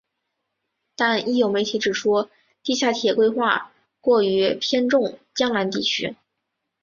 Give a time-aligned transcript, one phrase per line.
[0.95, 2.27] 但亦有媒体指出
[2.63, 6.15] 地下铁规划过于偏重江南地区。